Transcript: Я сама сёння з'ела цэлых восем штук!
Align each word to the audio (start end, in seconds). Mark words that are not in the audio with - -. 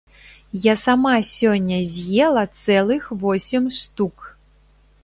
Я 0.63 0.73
сама 0.83 1.11
сёння 1.33 1.77
з'ела 1.91 2.43
цэлых 2.63 3.03
восем 3.23 3.71
штук! 3.83 4.15